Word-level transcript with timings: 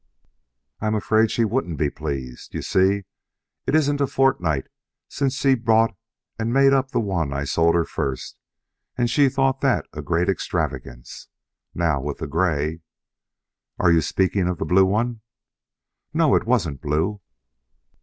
"I'm 0.79 0.95
afraid 0.95 1.29
she 1.29 1.45
wouldn't 1.45 1.77
be 1.77 1.91
pleased. 1.91 2.55
You 2.55 2.63
see, 2.63 3.03
it 3.67 3.75
isn't 3.75 4.01
a 4.01 4.07
fortnight 4.07 4.65
since 5.07 5.35
she 5.35 5.53
bought 5.53 5.95
and 6.39 6.51
made 6.51 6.73
up 6.73 6.89
the 6.89 6.99
one 6.99 7.31
I 7.31 7.43
sold 7.43 7.75
her 7.75 7.85
first, 7.85 8.35
and 8.97 9.11
she 9.11 9.29
thought 9.29 9.61
that 9.61 9.85
a 9.93 10.01
great 10.01 10.27
extravagance. 10.27 11.27
Now 11.75 12.01
with 12.01 12.17
the 12.17 12.25
gray" 12.25 12.81
"Are 13.79 13.91
you 13.91 14.01
speaking 14.01 14.47
of 14.47 14.57
the 14.57 14.65
blue 14.65 14.85
one?" 14.85 15.21
"No, 16.15 16.33
it 16.33 16.47
wasn't 16.47 16.81
blue." 16.81 17.21